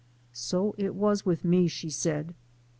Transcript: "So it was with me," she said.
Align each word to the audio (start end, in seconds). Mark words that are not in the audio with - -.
"So 0.49 0.73
it 0.79 0.95
was 0.95 1.27
with 1.27 1.45
me," 1.45 1.67
she 1.67 1.91
said. 1.91 2.33